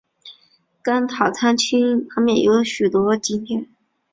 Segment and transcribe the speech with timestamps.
[0.81, 3.69] 甘丹塔钦旁边有许多景点。